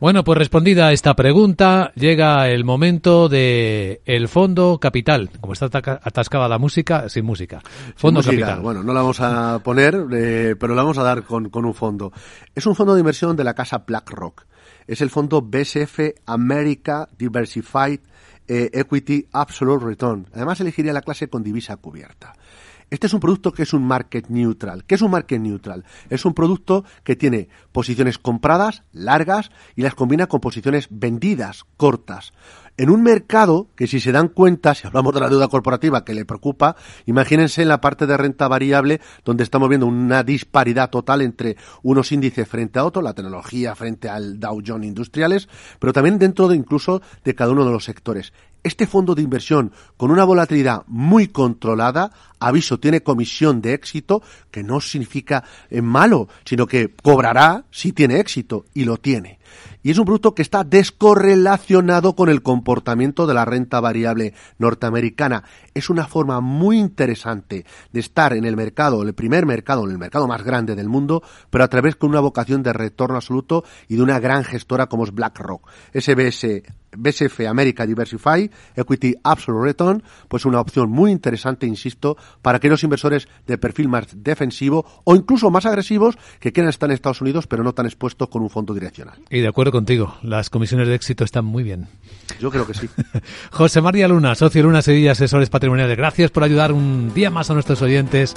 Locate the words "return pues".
79.64-80.44